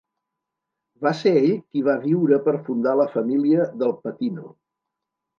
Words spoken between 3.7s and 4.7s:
del Patino.